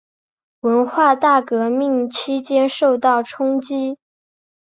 [0.61, 3.99] 文化大革命期间受到冲击。